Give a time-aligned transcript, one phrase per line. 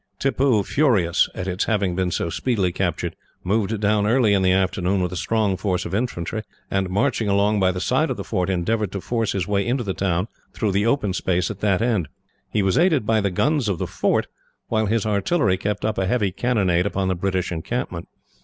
[0.17, 4.99] Tippoo, furious at its having been so speedily captured, moved down early in the afternoon
[5.03, 8.49] with a strong force of infantry; and, marching along by the side of the fort,
[8.49, 12.07] endeavoured to force his way into the town through the open space at that end.
[12.49, 14.25] He was aided by the guns of the fort,
[14.69, 18.07] while his artillery kept up a heavy cannonade upon the British encampment.